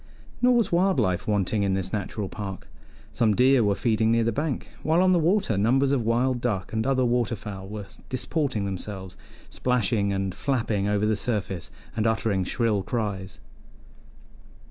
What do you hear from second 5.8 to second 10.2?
of wild duck and other water fowl were disporting themselves, splashing